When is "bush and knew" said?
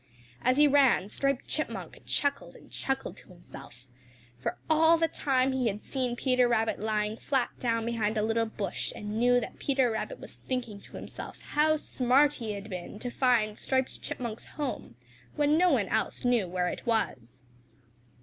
8.47-9.39